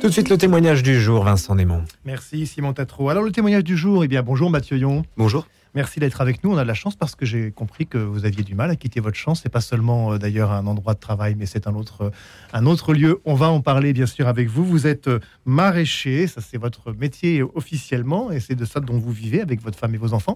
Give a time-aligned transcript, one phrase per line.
[0.00, 1.84] Tout de suite le témoignage du jour, Vincent Némon.
[2.06, 3.10] Merci Simon Tatro.
[3.10, 5.04] Alors le témoignage du jour, eh bien bonjour Mathieu Yon.
[5.18, 5.46] Bonjour.
[5.74, 6.52] Merci d'être avec nous.
[6.54, 8.76] On a de la chance parce que j'ai compris que vous aviez du mal à
[8.76, 9.34] quitter votre champ.
[9.34, 12.10] C'est pas seulement euh, d'ailleurs un endroit de travail, mais c'est un autre, euh,
[12.54, 13.20] un autre lieu.
[13.26, 14.64] On va en parler bien sûr avec vous.
[14.64, 19.12] Vous êtes euh, maraîcher, ça c'est votre métier officiellement, et c'est de ça dont vous
[19.12, 20.34] vivez avec votre femme et vos enfants.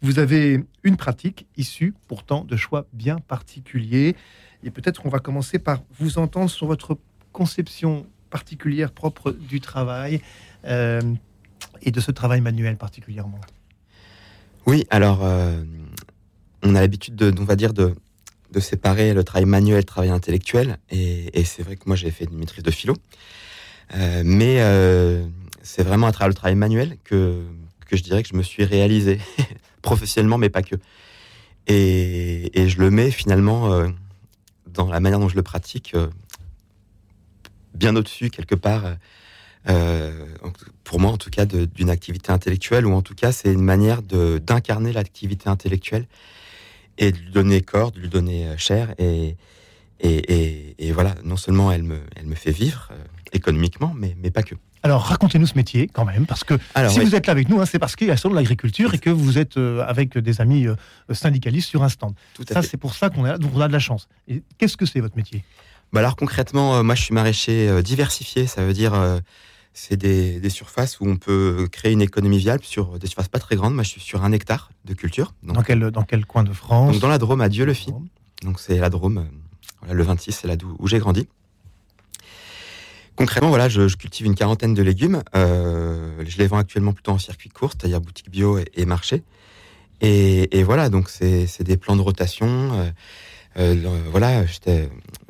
[0.00, 4.16] Vous avez une pratique issue pourtant de choix bien particuliers.
[4.62, 6.96] Et peut-être qu'on va commencer par vous entendre sur votre
[7.32, 10.20] conception particulière propre du travail
[10.64, 11.00] euh,
[11.82, 13.40] et de ce travail manuel particulièrement.
[14.66, 15.62] Oui, alors euh,
[16.64, 17.94] on a l'habitude de, on va dire, de,
[18.50, 20.78] de séparer le travail manuel le travail intellectuel.
[20.90, 22.96] Et, c'est vrai que moi j'ai fait une maîtrise de philo,
[23.94, 24.56] euh, mais
[25.62, 27.40] c'est vraiment à travers le travail manuel que,
[27.86, 29.20] que je dirais que je me suis réalisé
[29.82, 30.74] professionnellement, mais pas que.
[31.68, 33.70] Et, je le mets finalement
[34.66, 35.94] dans la manière dont je le pratique,
[37.74, 38.96] bien au-dessus quelque part.
[39.68, 40.26] Euh,
[40.84, 44.02] pour moi, en tout cas, d'une activité intellectuelle, ou en tout cas, c'est une manière
[44.02, 46.06] d'incarner l'activité intellectuelle
[46.98, 48.94] et de lui donner corps, de lui donner euh, chair.
[48.98, 49.36] Et,
[50.00, 52.96] et, et, et voilà, non seulement elle me, elle me fait vivre euh,
[53.32, 54.54] économiquement, mais, mais pas que.
[54.82, 57.06] Alors racontez-nous ce métier quand même, parce que Alors, si oui.
[57.06, 58.98] vous êtes là avec nous, hein, c'est parce qu'il y a sur de l'agriculture et
[58.98, 60.74] que vous êtes euh, avec des amis euh,
[61.10, 62.12] syndicalistes sur un stand.
[62.34, 64.08] tout à Ça, c'est pour ça qu'on a, donc on a de la chance.
[64.28, 65.42] Et qu'est-ce que c'est votre métier?
[65.94, 69.20] Bah alors concrètement, euh, moi je suis maraîcher euh, diversifié, ça veut dire euh,
[69.74, 73.38] c'est des, des surfaces où on peut créer une économie viable sur des surfaces pas
[73.38, 73.74] très grandes.
[73.74, 76.52] Moi je suis sur un hectare de culture, donc, dans quel, dans quel coin de
[76.52, 77.92] France donc dans la Drôme à Dieu-le-Fit.
[78.42, 79.24] Donc c'est la Drôme,
[79.82, 81.28] voilà, le 26, c'est là où j'ai grandi.
[83.14, 85.22] Concrètement, voilà, je, je cultive une quarantaine de légumes.
[85.36, 89.22] Euh, je les vends actuellement plutôt en circuit court, c'est-à-dire boutique bio et, et marché.
[90.00, 92.48] Et, et voilà, donc c'est des plans de rotation.
[92.72, 92.90] euh,
[93.56, 94.88] euh, le- voilà, te-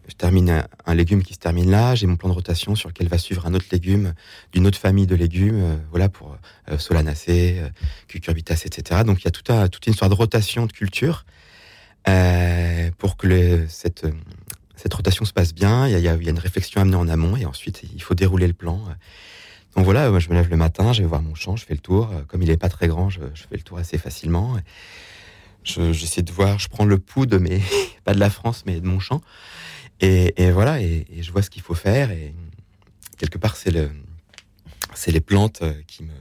[0.08, 1.94] je termine un, légume qui se termine là.
[1.94, 4.14] J'ai mon plan de rotation sur lequel va suivre un autre légume
[4.52, 5.60] d'une autre famille de légumes.
[5.62, 6.36] euh, voilà pour
[6.70, 7.68] euh, solanacées, euh,
[8.08, 9.02] cucurbitacées, etc.
[9.04, 11.24] Donc il y a toute une histoire de rotation de culture
[12.08, 14.06] euh, pour que cette,
[14.76, 15.88] cette rotation se passe bien.
[15.88, 18.80] Il y, a, une réflexion amenée en amont et ensuite il faut dérouler le plan.
[19.74, 21.74] Donc voilà, moi je me lève le matin, je vais voir mon champ, je fais
[21.74, 22.10] le tour.
[22.28, 24.56] Comme il est pas très grand, je, fais le tour assez facilement.
[25.64, 27.62] Je- J'essaie de voir, je prends le pouls de mes,
[28.04, 29.22] pas de la France, mais de mon champ.
[30.00, 32.10] Et, voilà, et, je vois ce qu'il faut faire.
[32.10, 32.34] Et
[33.16, 33.90] quelque part, c'est le,
[34.94, 36.12] c'est les plantes euh, qui me,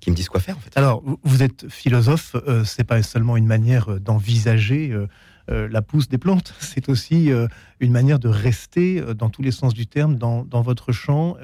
[0.00, 0.76] qui me disent quoi faire en fait.
[0.76, 6.08] Alors, vous- êtes philosophe, euh, c'est pas seulement une manière euh, d'envisager euh, la pousse
[6.08, 7.30] des plantes, c'est aussi
[7.80, 11.36] une manière de rester dans tous les sens du terme dans, dans votre champ.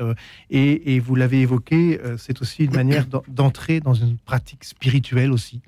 [0.50, 5.60] et, vous l'avez évoqué, c'est aussi une manière d'en- d'entrer dans une pratique spirituelle aussi.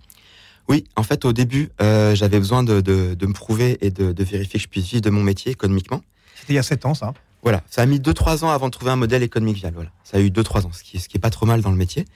[0.69, 4.13] Oui, en fait, au début, euh, j'avais besoin de, de, de me prouver et de,
[4.13, 6.03] de vérifier que je puisse vivre de mon métier économiquement.
[6.37, 7.13] C'était il y a sept ans, ça.
[7.43, 9.77] Voilà, ça a mis 2-3 ans avant de trouver un modèle économique viable.
[9.77, 11.71] Voilà, ça a eu 2-3 ans, ce qui, ce qui est pas trop mal dans
[11.71, 12.07] le métier.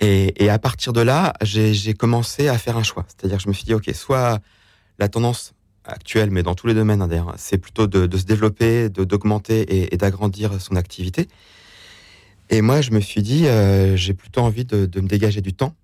[0.00, 3.04] Et, et à partir de là, j'ai commencé à faire un choix.
[3.08, 4.40] C'est-à-dire, que je me suis dit, ok, soit
[5.00, 5.54] la tendance
[5.84, 9.04] actuelle, mais dans tous les domaines, hein, d'ailleurs, c'est plutôt de, de se développer, de
[9.04, 11.28] d'augmenter et, et d'agrandir son activité.
[12.50, 15.52] Et moi, je me suis dit, euh, j'ai plutôt envie de, de me dégager du
[15.52, 15.74] temps.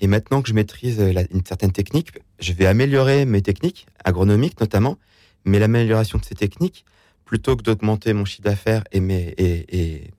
[0.00, 4.58] Et maintenant que je maîtrise la- une certaine technique, je vais améliorer mes techniques, agronomiques
[4.60, 4.96] notamment,
[5.44, 6.84] mais l'amélioration de ces techniques,
[7.24, 10.10] plutôt que d'augmenter mon chiffre d'affaires et, et, et,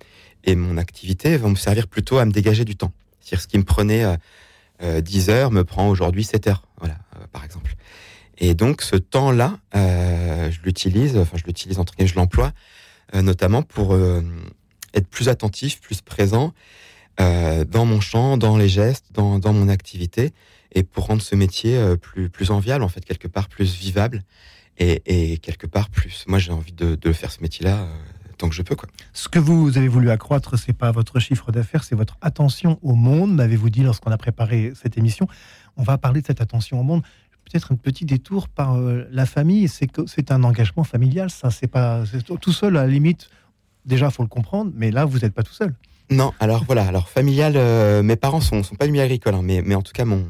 [0.43, 2.91] et mon activité, vont me servir plutôt à me dégager du temps.
[3.19, 4.15] C'est-à-dire ce qui me prenait euh,
[4.83, 7.75] euh, 10 heures me prend aujourd'hui 7 heures, voilà, euh, par exemple.
[8.37, 12.51] Et donc ce temps-là, euh, je l'utilise, enfin je l'utilise entre guillemets, je l'emploie,
[13.13, 14.21] euh, notamment pour euh,
[14.93, 16.53] être plus attentif, plus présent
[17.19, 20.33] euh, dans mon champ, dans les gestes, dans, dans mon activité,
[20.71, 24.23] et pour rendre ce métier euh, plus, plus enviable, en fait, quelque part plus vivable,
[24.77, 26.25] et, et quelque part plus.
[26.27, 27.97] Moi, j'ai envie de, de faire ce métier-là euh,
[28.37, 28.89] tant que je peux, quoi.
[29.13, 32.95] Ce que vous avez voulu accroître, c'est pas votre chiffre d'affaires, c'est votre attention au
[32.95, 35.27] monde, m'avez-vous dit lorsqu'on a préparé cette émission.
[35.77, 37.03] On va parler de cette attention au monde.
[37.45, 39.67] Peut-être un petit détour par la famille.
[39.67, 41.49] C'est c'est un engagement familial, ça.
[41.51, 42.03] C'est pas
[42.39, 43.29] tout seul à la limite.
[43.85, 45.73] Déjà, faut le comprendre, mais là, vous n'êtes pas tout seul.
[46.11, 49.41] Non, alors voilà, alors familial, euh, mes parents sont, sont pas du milieu agricole, hein,
[49.43, 50.27] mais, mais en tout cas, mon,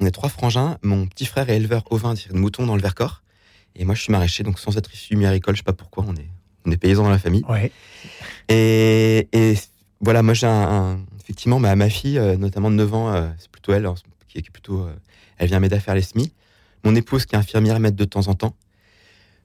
[0.00, 0.78] on est trois frangins.
[0.82, 3.22] Mon petit frère est éleveur ovin, de moutons dans le Vercors.
[3.74, 5.72] Et moi, je suis maraîcher, donc sans être issu du milieu agricole, je sais pas
[5.72, 6.28] pourquoi, on est,
[6.64, 7.44] on est paysans dans la famille.
[7.48, 7.72] Ouais.
[8.48, 9.54] Et, et
[10.00, 13.28] voilà, moi j'ai un, un- effectivement ma, ma fille, euh, notamment de 9 ans, euh,
[13.38, 13.96] c'est plutôt elle, alors,
[14.28, 14.86] qui est plutôt,
[15.38, 16.32] elle vient m'aider à faire les semis.
[16.84, 18.54] Mon épouse qui est infirmière m'aide de temps en temps.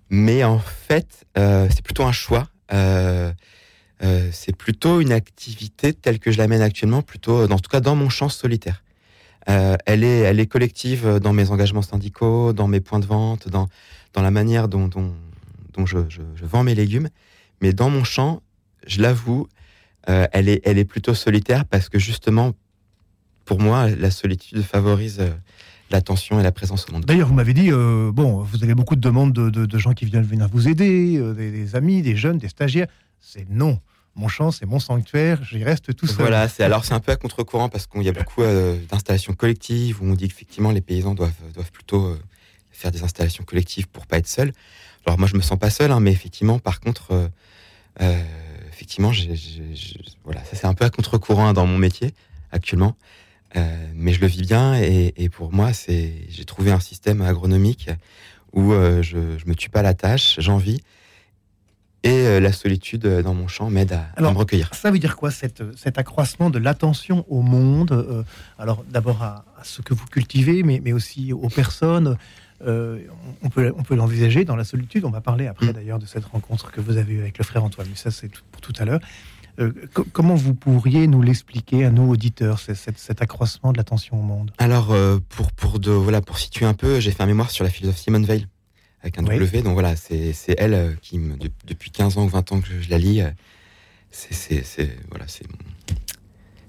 [0.10, 2.48] Mais en fait, c'est plutôt un choix.
[2.74, 3.31] Euh,
[4.03, 7.69] euh, c'est plutôt une activité telle que je la mène actuellement, plutôt, dans, en tout
[7.69, 8.83] cas dans mon champ solitaire.
[9.50, 13.68] Euh, elle, est, collective dans mes engagements syndicaux, dans mes points de vente, dans,
[14.15, 14.89] la manière dont,
[15.86, 15.98] je,
[16.42, 17.09] vends mes légumes.
[17.62, 18.42] Mais dans mon champ,
[18.88, 19.48] je l'avoue,
[20.07, 22.53] elle est plutôt solitaire parce que justement,
[23.45, 25.21] pour moi, la solitude favorise
[25.89, 27.06] l'attention et la présence au monde.
[27.06, 30.48] D'ailleurs, vous m'avez dit, bon, vous avez beaucoup de demandes de, gens qui viennent venir
[30.51, 32.88] vous aider, des, amis, des jeunes, des stagiaires.
[33.19, 33.80] C'est non
[34.16, 36.18] mon champ, c'est mon sanctuaire, j'y reste tout seul.
[36.18, 39.34] Voilà, c'est alors c'est un peu à contre-courant parce qu'il y a beaucoup euh, d'installations
[39.34, 42.19] collectives où on dit qu'effectivement les paysans doivent, doivent plutôt euh,
[42.72, 44.52] faire des installations collectives pour pas être seuls.
[45.06, 47.31] Alors moi je me sens pas seul, hein, mais effectivement par contre,
[48.02, 48.24] euh,
[48.69, 49.12] effectivement,
[50.25, 52.13] voilà, ça c'est un peu à contre-courant dans mon métier
[52.52, 52.98] actuellement,
[53.96, 57.90] mais je le vis bien et, et pour moi c'est j'ai trouvé un système agronomique
[58.54, 60.81] où je, je me tue pas la tâche, j'en vis
[62.03, 64.74] et euh, la solitude euh, dans mon champ m'aide à, me recueillir.
[64.74, 65.62] Ça veut dire quoi, cet
[65.98, 68.24] accroissement de l'attention au monde euh,
[68.57, 72.18] Alors d'abord à, ce que vous cultivez, mais, mais aussi aux personnes.
[72.65, 75.06] on peut, on peut l'envisager dans la solitude.
[75.06, 75.74] On va parler après mm.
[75.74, 78.31] d'ailleurs de cette rencontre que vous avez eue avec le frère Antoine, mais ça c'est
[78.51, 79.00] pour tout à l'heure.
[80.12, 84.51] comment vous pourriez nous l'expliquer à nos auditeurs, cet, accroissement de l'attention au monde?
[84.57, 84.95] Alors,
[85.30, 88.03] pour, pour, de, voilà, pour situer un peu, j'ai fait un mémoire sur la philosophie
[88.03, 88.48] Simone Veil
[89.01, 89.62] avec un W.
[89.62, 92.89] Donc voilà, c'est elle euh, qui, me, depuis 15 ans ou 20 ans que je,
[92.89, 93.30] la lis, euh,
[94.12, 94.63] c'est
[95.09, 95.45] voilà, c'est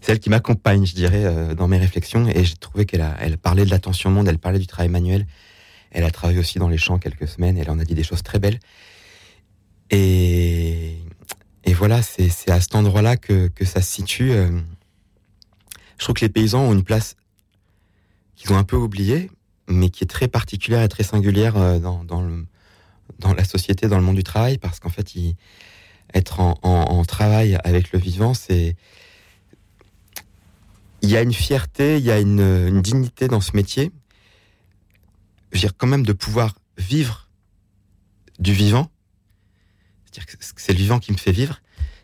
[0.09, 2.29] elle qui m'accompagne, je dirais, euh, dans mes réflexions.
[2.29, 5.27] Et j'ai trouvé qu'elle elle parlait de l'attention au monde, elle parlait du travail manuel.
[5.91, 7.59] Elle a travaillé aussi dans les champs quelques semaines.
[7.59, 8.59] Elle en a dit des choses très belles.
[9.91, 10.97] Et,
[11.65, 14.31] et voilà, c'est à cet endroit-là que, que, ça se situe.
[14.31, 17.15] Je trouve que les paysans ont une place
[18.37, 19.31] qu'ils ont un peu oubliée,
[19.73, 24.03] mais qui est très particulière et très singulière euh, dans, dans, la société, dans le
[24.03, 25.15] monde du travail, parce qu'en fait,
[26.15, 28.77] être en, travail avec le vivant, c'est
[31.03, 33.91] il y a une fierté, il y a une, une dignité dans ce métier.
[35.51, 37.29] Je veux dire, quand même de pouvoir vivre
[38.39, 38.91] du vivant,
[40.05, 41.61] c'est-à-dire que c'est le vivant qui me fait vivre,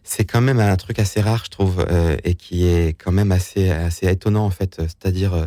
[0.09, 3.31] c'est quand même un truc assez rare, je trouve, euh, et qui est quand même
[3.31, 4.77] assez, assez étonnant, en fait.
[4.79, 5.47] C'est-à-dire, euh,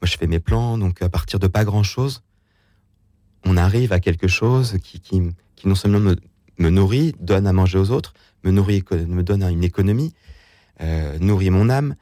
[0.00, 2.22] moi, je fais mes plans, donc à partir de pas grand-chose,
[3.44, 5.20] on arrive à quelque chose qui, qui,
[5.64, 6.14] non seulement
[6.58, 8.14] me, nourrit, donne à manger aux autres,
[8.44, 10.14] me nourrit, me donne une économie,
[10.80, 11.96] euh, nourrit mon âme.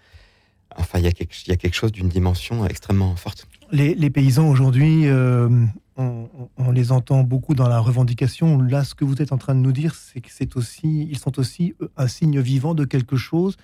[0.76, 3.48] Enfin, il y, a quelque, chose d'une dimension extrêmement forte.
[3.72, 5.49] Les, les paysans aujourd'hui, euh,
[5.96, 6.28] on,
[6.58, 8.60] on, les entend beaucoup dans la revendication.
[8.60, 11.19] Là, ce que vous êtes en train de nous dire, c'est que c'est aussi, ils
[11.19, 13.56] sont aussi un signe vivant de quelque chose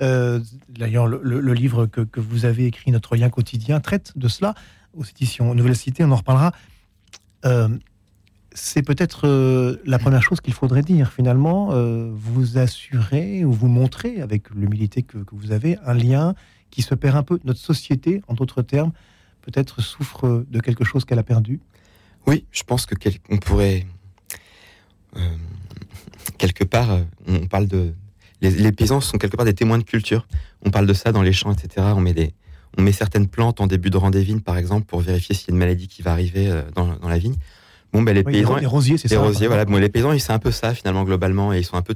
[0.00, 4.54] euh, d'ailleurs, le, livre que, vous avez écrit, Notre lien quotidien, traite de cela
[4.94, 6.52] aux éditions Nouvelle Cité, on en reparlera.
[7.44, 7.68] Euh,
[8.52, 11.12] c'est peut-être euh, la première chose qu'il faudrait dire.
[11.12, 11.70] Finalement,
[12.12, 16.34] vous assurez ou vous montrez, avec l'humilité que, vous avez, un lien
[16.70, 17.38] qui se perd un peu.
[17.44, 18.92] Notre société, en d'autres termes,
[19.42, 21.60] peut-être souffre de quelque chose qu'elle a perdu.
[22.26, 22.94] Oui, je pense que
[23.38, 23.86] pourrait
[26.38, 27.94] quelque part, on parle de,
[28.40, 30.26] les, paysans sont quelque part des témoins de culture.
[30.64, 31.86] On parle de ça dans les champs, etc.
[31.94, 32.32] On met, des,
[32.78, 35.48] on met certaines plantes en début de rang des vignes, par exemple, pour vérifier s'il
[35.48, 37.36] y a une maladie qui va arriver euh, dans, dans la vigne.
[37.92, 38.56] Bon, ben, les paysans.
[38.56, 39.16] Les rosiers, c'est ça.
[39.16, 39.64] Les rosiers, voilà.
[39.64, 41.94] Bon, les paysans, c'est un peu ça, finalement, globalement, et ils sont un peu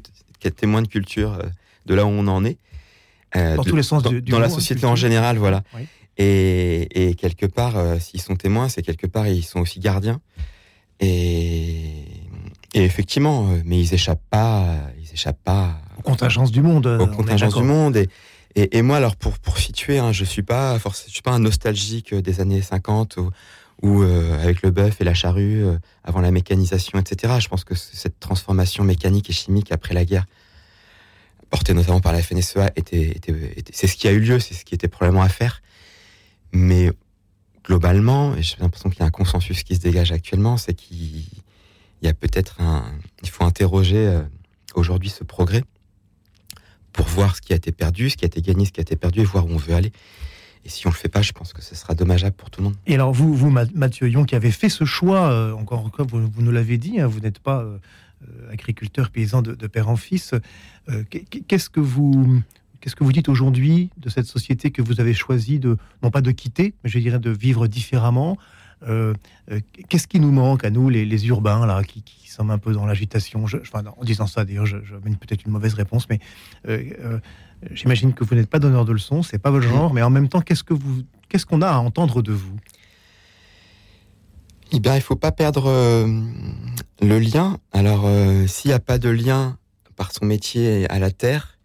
[0.56, 1.44] témoins de culture euh,
[1.86, 2.58] de là où on en est.
[3.36, 5.62] Euh, dans tous les sens dans, du, Dans la société en général, voilà.
[6.18, 10.20] Et, et, quelque part, s'ils sont témoins, c'est quelque part, ils sont aussi gardiens.
[11.00, 12.03] Et,
[12.74, 14.66] et effectivement, mais ils échappent pas,
[15.00, 16.86] ils échappent pas aux contingences du monde.
[16.86, 17.96] Aux contingences du monde.
[17.96, 18.08] Et,
[18.56, 21.32] et, et, moi, alors pour pour situer, hein, je suis pas forcément, je suis pas
[21.32, 23.30] un nostalgique des années 50 ou,
[23.82, 27.34] ou euh, avec le bœuf et la charrue euh, avant la mécanisation, etc.
[27.38, 30.26] Je pense que cette transformation mécanique et chimique après la guerre,
[31.50, 33.34] portée notamment par la FNSEA, était, était,
[33.72, 35.62] c'est ce qui a eu lieu, c'est ce qui était probablement à faire.
[36.52, 36.90] Mais
[37.64, 41.23] globalement, j'ai l'impression qu'il y a un consensus qui se dégage actuellement, c'est qu'il
[42.08, 42.84] a peut-être un,
[43.22, 44.22] il faut interroger euh,
[44.74, 45.62] aujourd'hui ce progrès
[46.92, 48.82] pour voir ce qui a été perdu, ce qui a été gagné, ce qui a
[48.82, 49.92] été perdu et voir où on veut aller.
[50.64, 52.64] Et si on le fait pas, je pense que ce sera dommageable pour tout le
[52.64, 52.76] monde.
[52.86, 56.30] Et alors vous, vous Mathieu Yon, qui avez fait ce choix, euh, encore une vous,
[56.30, 57.78] vous nous l'avez dit, hein, vous n'êtes pas euh,
[58.50, 60.34] agriculteur paysan de, père en fils.
[61.10, 62.42] qu'est-ce que vous
[62.84, 66.20] Qu'est-ce que vous dites aujourd'hui de cette société que vous avez choisi de, non pas
[66.20, 68.36] de quitter, mais je dirais de vivre différemment
[69.88, 72.02] Qu'est-ce qui nous manque à nous, les, urbains, là, qui,
[72.34, 73.44] sommes un peu dans l'agitation.
[73.44, 76.18] en disant ça, d'ailleurs, je, je mène peut-être une mauvaise réponse, mais
[76.68, 77.18] euh, euh,
[77.70, 80.28] j'imagine que vous n'êtes pas donneur de leçons, c'est pas votre genre, mais en même
[80.28, 82.56] temps, qu'est-ce que vous, qu'est-ce qu'on a à entendre de vous?
[84.72, 86.06] Eh bien, il faut pas perdre euh,
[87.00, 87.58] le lien.
[87.72, 88.08] Alors,
[88.48, 89.56] s'il n'y a pas de lien
[89.96, 91.58] par son métier à la terre,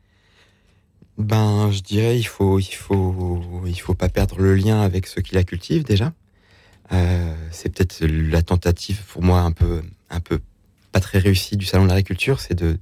[1.17, 5.21] ben, je dirais, il faut, il faut, il faut pas perdre le lien avec ceux
[5.21, 6.13] qui la cultivent déjà.
[7.51, 10.39] C'est peut-être la tentative pour moi un peu, un peu
[10.91, 12.77] pas très réussi du salon de l'agriculture, c'est de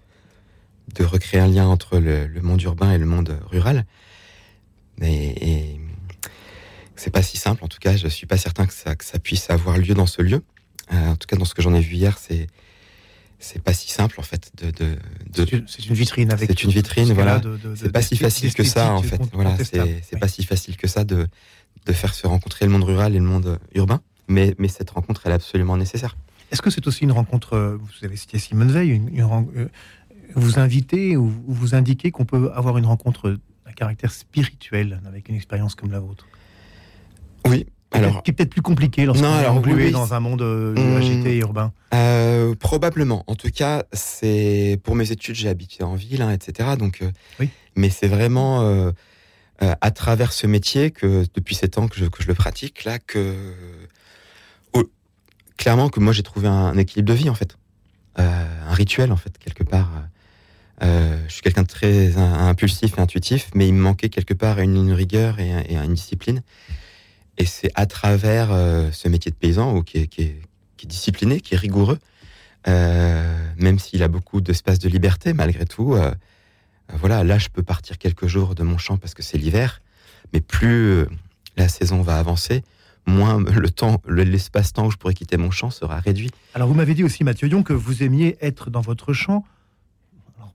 [0.95, 3.85] de recréer un lien entre le, monde urbain et le monde rural.
[5.01, 5.81] Et, et
[6.95, 7.63] c'est pas si simple.
[7.63, 10.05] En tout cas, je suis pas certain que ça, que ça puisse avoir lieu dans
[10.05, 10.43] ce lieu.
[10.93, 12.47] Euh, en tout cas, dans ce que j'en ai vu hier, c'est
[13.39, 17.13] c'est pas si simple en fait de, de, c'est une vitrine avec c'est une vitrine
[17.13, 17.39] voilà
[17.75, 21.03] c'est pas si facile que ça en fait voilà c'est pas si facile que ça
[21.03, 21.27] de
[21.87, 25.21] de faire se rencontrer le monde rural et le monde urbain mais mais cette rencontre
[25.25, 26.17] elle est absolument nécessaire
[26.51, 29.67] est-ce que c'est aussi une rencontre euh, vous avez cité Simone Veil une, euh,
[30.35, 35.35] vous invitez ou vous indiquez qu'on peut avoir une rencontre à caractère spirituel avec une
[35.35, 36.27] expérience comme la vôtre?
[37.47, 40.97] Oui alors, qui est peut-être plus compliqué lorsqu'on est englué dans un monde euh, hmm.
[40.97, 41.71] agité et urbain.
[41.93, 43.23] Euh, probablement.
[43.27, 46.71] En tout cas, c'est pour mes études, j'ai habité en ville, hein, etc.
[46.77, 47.01] Donc,
[47.39, 47.49] oui.
[47.77, 48.91] mais c'est vraiment
[49.59, 53.53] à travers ce métier que depuis sept ans que je, le pratique là que
[55.57, 57.57] clairement que moi j'ai trouvé un, équilibre de vie en fait,
[58.17, 59.89] un rituel en fait quelque part.
[60.81, 64.93] je suis quelqu'un de très impulsif et intuitif, mais il me manquait quelque part une,
[64.93, 66.43] rigueur et, une discipline.
[67.37, 71.39] Et c'est à travers euh, ce métier de paysan ou qui, est, qui, est, discipliné,
[71.39, 71.99] qui est rigoureux,
[72.67, 75.95] euh, même s'il a beaucoup d'espace de liberté, malgré tout.
[76.91, 79.81] Euh, voilà, là, je peux partir quelques jours de mon champ parce que c'est l'hiver,
[80.33, 81.05] mais plus
[81.55, 82.63] la saison va avancer,
[83.05, 86.31] moins le temps, l'espace-temps où je pourrais quitter mon champ sera réduit.
[86.53, 89.45] Alors, vous m'avez dit aussi, Mathieu Dion, que vous aimiez être dans votre champ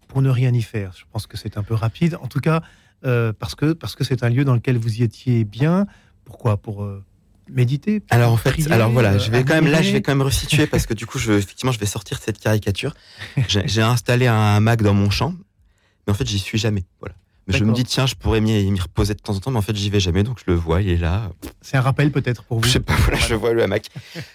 [0.09, 0.93] pour ne rien y faire.
[0.97, 2.19] Je pense que c'est un peu rapide.
[2.21, 2.63] En tout cas,
[3.03, 5.87] parce que parce que c'est un lieu dans lequel vous y étiez bien,
[6.25, 6.57] pourquoi?
[6.57, 7.03] Pour euh,
[7.51, 10.23] méditer Alors en fait, alors voilà, je vais quand même là, je vais quand même
[10.23, 12.95] resituer parce que du coup, je, effectivement, je vais sortir de cette caricature.
[13.49, 15.35] J'ai installé un Mac dans mon champ,
[16.07, 16.85] mais en fait, j'y suis jamais.
[17.01, 17.15] Voilà.
[17.49, 19.75] Je me dis tiens, je pourrais m'y reposer de temps en temps, mais en fait,
[19.75, 21.31] j'y vais jamais, donc je le vois, il est là.
[21.61, 22.65] C'est un rappel peut-être pour vous.
[22.65, 23.89] Je sais pas, voilà, je vois le hamac.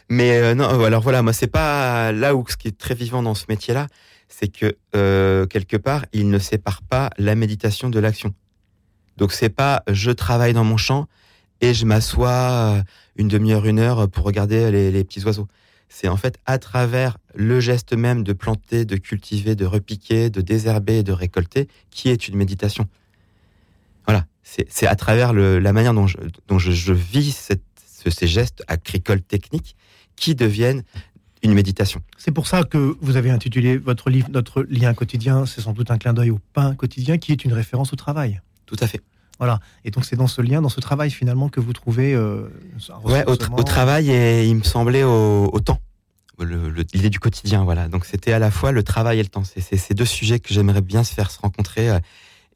[0.09, 3.23] mais euh, non, alors voilà, moi c'est pas là où ce qui est très vivant
[3.23, 3.87] dans ce métier-là,
[4.27, 8.33] c'est que euh, quelque part, il ne sépare pas la méditation de l'action.
[9.15, 11.07] Donc c'est pas je travaille dans mon champ
[11.61, 12.83] et je m'assois euh,
[13.15, 15.47] une demi-heure, une heure pour regarder les, petits oiseaux.
[15.89, 20.41] C'est en fait à travers le geste même de planter, de cultiver, de repiquer, de
[20.41, 22.87] désherber et de récolter qui est une méditation.
[24.05, 26.17] Voilà, c'est à travers la manière dont je,
[26.47, 27.51] dont je, vis
[28.09, 29.75] ces gestes agricoles techniques
[30.15, 30.83] qui deviennent
[31.43, 32.01] une méditation.
[32.17, 35.45] C'est pour ça que vous avez intitulé votre livre Notre lien quotidien.
[35.45, 38.41] C'est sans doute un clin d'œil au pain quotidien qui est une référence au travail.
[38.65, 39.01] Tout à fait.
[39.39, 39.59] Voilà.
[39.85, 42.13] Et donc c'est dans ce lien, dans ce travail finalement que vous trouvez.
[42.13, 42.49] Euh,
[43.03, 45.79] ouais, au, travail et il me semblait au, temps.
[46.39, 47.87] L'idée du quotidien, voilà.
[47.87, 49.43] Donc c'était à la fois le travail et le temps.
[49.43, 51.89] C'est ces deux sujets que j'aimerais bien se faire se rencontrer.
[51.89, 51.99] Euh,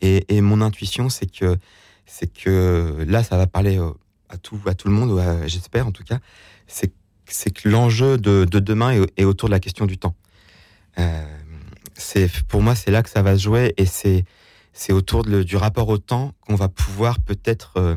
[0.01, 1.57] et, mon intuition, c'est que
[2.05, 3.91] c'est que là, ça va parler euh,
[4.29, 6.19] à tout à tout le monde, j'espère en tout cas.
[6.67, 6.91] C'est
[7.27, 10.15] c'est que l'enjeu de, demain est, autour de la question du temps.
[11.93, 14.25] c'est pour moi, c'est là que ça va se jouer et c'est
[14.73, 17.95] c'est autour du rapport au temps qu'on va pouvoir peut-être euh,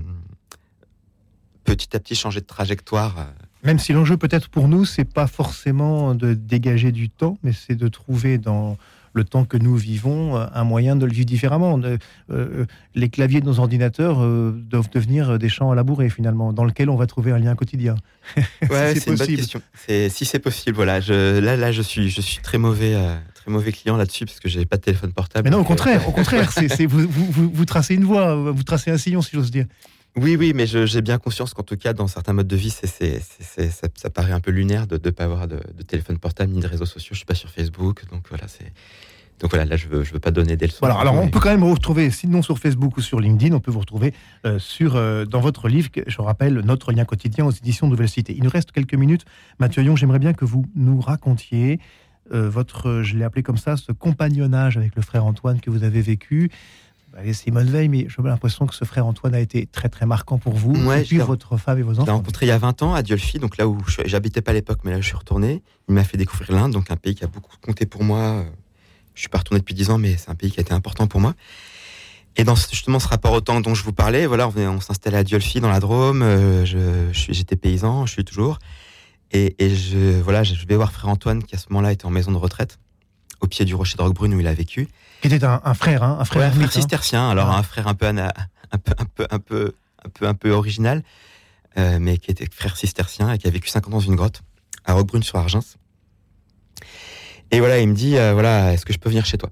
[1.64, 3.14] petit à petit changer de trajectoire.
[3.18, 3.24] Euh.
[3.62, 7.76] Même si l'enjeu peut-être pour nous, c'est pas forcément de dégager du temps, mais c'est
[7.76, 8.76] de trouver dans
[9.14, 11.80] le temps que nous vivons euh, un moyen de le vivre différemment.
[12.94, 16.96] les claviers de nos ordinateurs doivent devenir des champs à labourer finalement, dans lesquels on
[16.96, 17.94] va trouver un lien quotidien.
[18.70, 19.62] Ouais, c'est une bonne question.
[19.86, 21.00] Si c'est possible, voilà.
[21.00, 22.96] Je, là, là, je suis, je suis très mauvais
[23.50, 25.48] mauvais client là-dessus parce que j'ai pas de téléphone portable.
[25.48, 28.90] Mais non, au contraire, au contraire, c'est, vous, vous, vous, tracez une voie, vous tracez
[28.90, 29.66] un sillon, si j'ose dire.
[30.16, 33.20] Oui, oui, mais j'ai bien conscience qu'en tout cas, dans certains modes de vie, c'est,
[33.20, 35.58] ça, ça, paraît un peu lunaire de ne pas avoir de,
[35.88, 37.10] téléphone portable ni de réseaux sociaux.
[37.12, 38.72] Je suis pas sur Facebook, donc voilà, c'est.
[39.40, 40.78] Donc voilà, là, je veux, je veux pas donner des leçons.
[40.80, 43.58] Voilà, alors on peut quand même vous retrouver, sinon sur Facebook ou sur LinkedIn, on
[43.58, 44.14] peut vous retrouver
[44.46, 48.32] euh, sur, euh, dans votre livre, je rappelle, Notre lien quotidien aux éditions Nouvelle Cité.
[48.36, 49.24] Il nous reste quelques minutes.
[49.58, 51.80] Mathieu Yon, j'aimerais bien que vous nous racontiez
[52.32, 55.84] euh, votre, je l'ai appelé comme ça, ce compagnonnage avec le frère Antoine que vous
[55.84, 56.50] avez vécu.
[57.16, 60.38] Avec Simone Veil, mais j'ai l'impression que ce frère Antoine a été très très marquant
[60.38, 62.02] pour vous, ouais, puis votre femme et vos enfants.
[62.02, 64.50] Je l'ai rencontré il y a 20 ans à Diolfi, donc là où j'habitais pas
[64.50, 65.62] à l'époque, mais là je suis retourné.
[65.88, 68.44] Il m'a fait découvrir l'Inde, donc un pays qui a beaucoup compté pour moi.
[69.14, 71.06] Je suis pas retourné depuis 10 ans, mais c'est un pays qui a été important
[71.06, 71.34] pour moi.
[72.36, 75.18] Et dans justement ce rapport au temps dont je vous parlais, voilà, on, on s'installait
[75.18, 76.22] à Diolfi dans la Drôme.
[76.22, 76.64] Euh,
[77.12, 78.58] j'étais paysan, je suis toujours.
[79.32, 82.30] Et, je, voilà, je vais voir frère Antoine qui à ce moment-là était en maison
[82.30, 82.78] de retraite
[83.40, 84.88] au pied du rocher de Roquebrune où il a vécu.
[85.20, 86.70] Qui était un, frère, hein, un frère, un frère hein.
[86.70, 87.28] cistercien.
[87.28, 90.50] Alors un frère un peu, un peu, un peu, un peu, un peu, un peu
[90.50, 91.02] original,
[91.78, 94.42] euh, mais qui était frère cistercien et qui a vécu 50 ans dans une grotte
[94.84, 95.76] à Roquebrune sur Argens.
[97.50, 99.50] Et voilà, il me dit, euh, voilà, est-ce que je peux venir chez toi?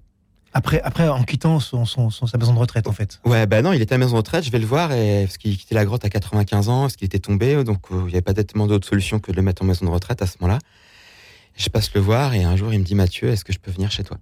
[0.55, 3.21] Après, après, en quittant son, son, sa maison de retraite, en fait.
[3.25, 5.25] Ouais, bah non, il était à la maison de retraite, je vais le voir, et,
[5.25, 8.09] parce qu'il quittait la grotte à 95 ans, parce qu'il était tombé, donc euh, il
[8.09, 10.27] n'y avait pas tellement d'autre solution que de le mettre en maison de retraite à
[10.27, 10.59] ce moment-là.
[11.57, 13.71] Je passe le voir, et un jour, il me dit, Mathieu, est-ce que je peux
[13.71, 14.19] venir chez toi?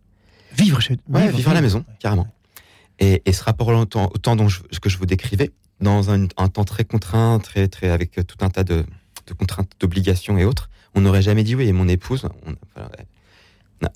[0.52, 2.28] Vivre chez Ouais, vivre, à la maison, carrément.
[3.00, 6.10] Et, et, ce rapport au temps, au temps dont je, que je vous décrivais, dans
[6.10, 8.84] un, un, temps très contraint, très, très, avec tout un tas de,
[9.26, 11.68] de contraintes, d'obligations et autres, on n'aurait jamais dit oui.
[11.68, 12.90] Et mon épouse, on, voilà,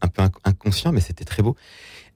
[0.01, 1.57] un peu inconscient, mais c'était très beau.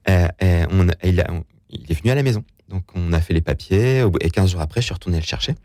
[0.07, 0.27] Euh,
[0.71, 2.43] on, il, est venu à la maison.
[2.69, 5.55] Donc on a fait les papiers, et 15 jours après, je suis retourné le chercher.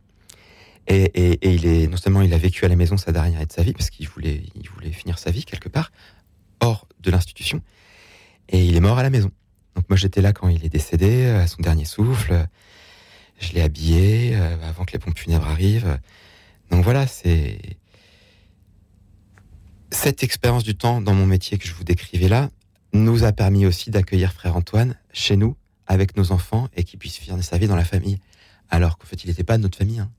[0.87, 3.53] Et, il est non seulement il a vécu à la maison sa dernière année de
[3.53, 5.91] sa vie parce qu'il voulait il voulait finir sa vie quelque part
[6.61, 7.62] hors de l'institution
[8.50, 9.31] et il est mort à la maison.
[9.76, 12.47] Donc moi j'étais là quand il est décédé à son dernier souffle.
[13.41, 15.99] Je l'ai habillé euh, avant que les pompes funèbres arrivent.
[16.71, 17.59] Donc voilà, c'est
[19.91, 22.50] cette expérience du temps dans mon métier que je vous décrivais là
[22.95, 27.17] nous a permis aussi d'accueillir frère Antoine chez nous avec nos enfants et qu'il puisse
[27.17, 28.19] finir sa vie dans la famille.
[28.71, 29.99] Alors qu'en fait, il n'était pas de notre famille.
[29.99, 30.11] Hein.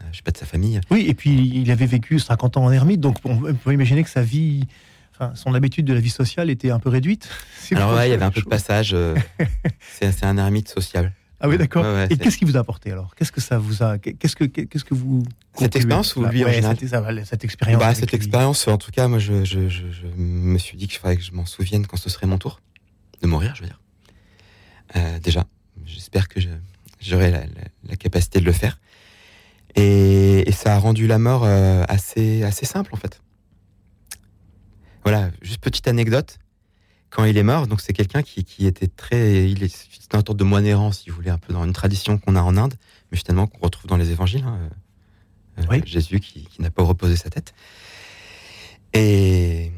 [0.00, 0.80] Euh, je suis pas de sa famille.
[0.90, 4.10] Oui, et puis il avait vécu 50 ans en ermite, donc on peut imaginer que
[4.10, 4.66] sa vie,
[5.14, 7.28] enfin, son habitude de la vie sociale était un peu réduite.
[7.72, 8.92] Alors ouais, il y avait un peu de passage.
[8.94, 9.14] Euh,
[9.80, 11.12] c'est un ermite social.
[11.44, 11.84] Ah oui, d'accord.
[11.84, 13.16] Ouais, ouais, et qu'est-ce qui vous a apporté alors?
[13.16, 15.24] Qu'est-ce que ça vous a Qu'est-ce que qu'est-ce que vous
[15.58, 17.80] Cette expérience ou lui en général Cette, cette expérience.
[17.80, 20.98] Bah, cette expérience, en tout cas, moi, je, je, je, je me suis dit qu'il
[20.98, 22.60] faudrait que je m'en souvienne quand ce serait mon tour
[23.22, 23.80] de mourir, je veux dire.
[24.94, 25.44] Euh, déjà,
[25.84, 26.38] j'espère que
[27.00, 28.78] j'aurai la, la, la, capacité de le faire.
[29.74, 33.20] Et, et, ça a rendu la mort euh, assez assez simple en fait.
[35.02, 36.38] Voilà, juste petite anecdote
[37.12, 40.22] quand il est mort, donc c'est quelqu'un qui, qui, était très, il est, c'était un
[40.26, 42.56] sorte de moine errant, si vous voulez, un peu dans une tradition qu'on a en
[42.56, 42.74] Inde,
[43.10, 44.44] mais finalement qu'on retrouve dans les évangiles.
[44.44, 44.58] Hein,
[45.58, 45.82] euh, oui.
[45.84, 47.52] Jésus qui, qui n'a pas reposé sa tête.
[48.94, 49.72] Et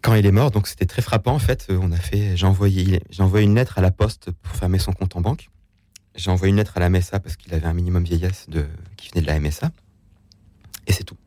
[0.00, 1.66] quand il est mort, donc c'était très frappant en fait.
[1.70, 4.92] On a fait, j'ai envoyé, j'ai envoyé une lettre à la poste pour fermer son
[4.92, 5.50] compte en banque.
[6.14, 8.66] J'ai envoyé une lettre à la MSA parce qu'il avait un minimum vieillesse de,
[8.96, 9.72] qui venait de la MSA.
[10.86, 11.18] Et c'est tout.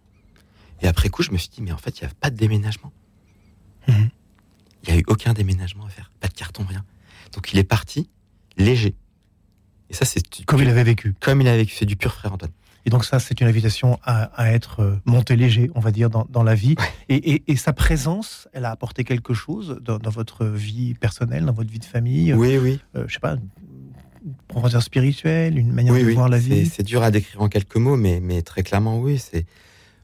[0.82, 2.38] Et après coup, je me suis dit, mais en fait, il n'y a pas de
[2.38, 2.94] déménagement.
[3.90, 4.06] Mmh.
[4.90, 6.84] Il n'y a eu aucun déménagement à faire, pas de carton, rien.
[7.34, 8.10] Donc il est parti
[8.58, 8.96] léger.
[9.92, 11.14] Et ça, c'est comme il avait vécu.
[11.20, 12.52] Comme il avait vécu, c'est du pur frère Antoine.
[12.86, 16.10] Et donc ça, c'est une invitation à, à, être euh, monté léger, on va dire,
[16.10, 16.76] dans, dans la vie.
[16.80, 16.86] Ouais.
[17.10, 21.46] Et, et, et, sa présence, elle a apporté quelque chose dans, dans, votre vie personnelle,
[21.46, 22.34] dans votre vie de famille.
[22.34, 22.80] Oui, oui.
[22.96, 23.36] Euh, je sais pas,
[24.26, 26.14] une profondeur spirituelle, une manière oui, de oui.
[26.16, 26.66] voir la vie.
[26.66, 29.20] C'est dur à décrire en quelques mots, mais, mais très clairement, oui.
[29.20, 29.46] C'est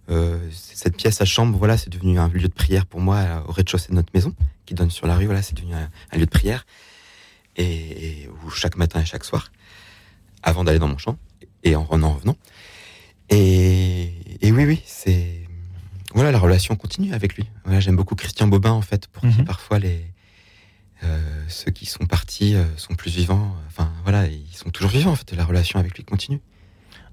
[0.10, 3.52] euh, cette pièce à chambre, voilà, c'est devenu un lieu de prière pour moi au
[3.52, 4.34] rez-de-chaussée de notre maison,
[4.66, 5.26] qui donne sur la rue.
[5.26, 6.66] Voilà, c'est devenu un, un, lieu de prière,
[7.56, 9.52] et, et, où chaque matin et chaque soir,
[10.44, 11.18] avant d'aller dans mon champ
[11.64, 12.38] et en, en revenant.
[13.30, 15.42] Et, et oui, oui, c'est
[16.14, 17.46] voilà, la relation continue avec lui.
[17.66, 19.36] Voilà, j'aime beaucoup Christian Bobin en fait, pour mm -hmm.
[19.36, 20.06] qui parfois les
[21.04, 23.54] euh, ceux qui sont partis euh, sont plus vivants.
[23.68, 25.36] Enfin voilà, ils sont toujours vivants en fait.
[25.36, 26.42] La relation avec lui continue.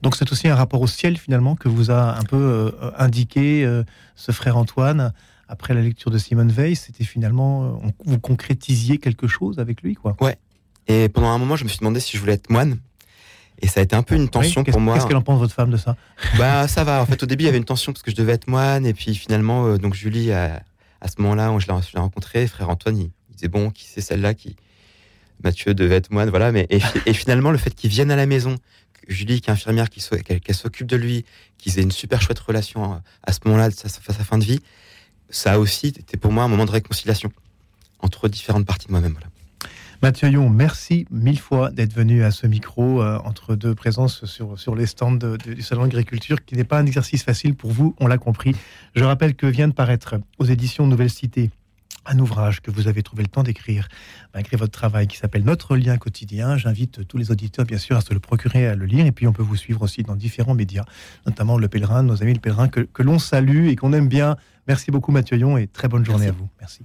[0.02, 3.64] Donc c'est aussi un rapport au ciel finalement que vous a un peu euh, indiqué
[3.64, 3.84] euh,
[4.16, 5.12] ce frère Antoine
[5.52, 6.74] après la lecture de Simone Veil.
[6.76, 10.16] C'était finalement euh, on, vous concrétisiez quelque chose avec lui quoi.
[10.20, 10.36] Ouais.
[10.88, 12.78] Et pendant un moment je me suis demandé si je voulais être moine.
[13.60, 14.94] Et ça a été un peu une tension oui, pour moi.
[14.94, 15.96] Qu'est-ce qu'elle en pense votre femme de ça?
[16.38, 17.02] Bah ça va.
[17.02, 18.86] En fait au début il y avait une tension parce que je devais être moine
[18.86, 20.62] et puis finalement euh, donc Julie à,
[21.00, 24.00] à ce moment-là où je l'ai rencontré, frère Antoine il, il disait bon qui c'est
[24.00, 24.56] celle-là qui
[25.44, 28.26] Mathieu devait être moine voilà mais et, et finalement le fait qu'il vienne à la
[28.26, 28.56] maison
[29.08, 31.24] Julie, qui est infirmière, qu'elle qu s'occupe de lui,
[31.58, 34.60] qu'ils aient une super chouette relation à ce moment-là, à sa, sa fin de vie,
[35.32, 37.32] ça a aussi été pour moi un moment de réconciliation
[37.98, 39.12] entre différentes parties de moi-même.
[39.12, 39.28] Voilà.
[40.02, 44.58] Mathieu Yon, merci mille fois d'être venu à ce micro euh, entre deux présences sur,
[44.58, 47.94] sur les stands de, du Salon d'agriculture, qui n'est pas un exercice facile pour vous,
[48.00, 48.56] on l'a compris.
[48.96, 51.50] Je rappelle que vient de paraître aux éditions Nouvelle Cité
[52.06, 53.88] un ouvrage que vous avez trouvé le temps d'écrire
[54.34, 56.56] malgré votre travail qui s'appelle Notre lien quotidien.
[56.56, 59.26] J'invite tous les auditeurs bien sûr à se le procurer, à le lire et puis
[59.26, 60.84] on peut vous suivre aussi dans différents médias,
[61.26, 64.36] notamment Le Pèlerin, nos amis Le Pèlerin que, que l'on salue et qu'on aime bien.
[64.68, 66.28] Merci beaucoup Mathieu Yon et très bonne journée Merci.
[66.28, 66.48] à vous.
[66.60, 66.82] Merci.